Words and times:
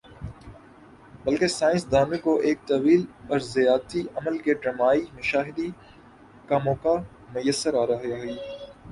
بلکہ 1.25 1.47
سائنس 1.47 1.83
دانوں 1.91 2.17
کو 2.23 2.31
ایک 2.39 2.59
طویل 2.67 3.01
ارضیاتی 3.31 4.01
عمل 4.15 4.37
کی 4.37 4.53
ڈرامائی 4.53 5.01
مشاہدی 5.13 5.69
کا 6.47 6.57
موقع 6.65 6.95
میسر 7.33 7.73
آرہا 7.83 8.17
ہی۔ 8.23 8.35